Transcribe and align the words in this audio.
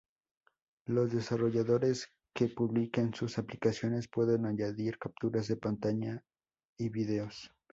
Los 0.87 1.11
desarrolladores 1.11 2.07
que 2.33 2.47
publiquen 2.47 3.13
sus 3.13 3.37
aplicaciones 3.37 4.07
pueden 4.07 4.47
añadir 4.47 4.97
capturas 4.97 5.47
de 5.47 5.57
pantalla 5.57 6.23
y 6.75 6.89
vídeos. 6.89 7.53